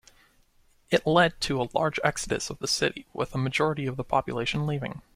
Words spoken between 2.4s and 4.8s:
of the city, with a majority of the population